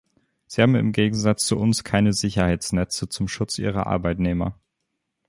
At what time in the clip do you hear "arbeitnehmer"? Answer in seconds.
3.85-4.57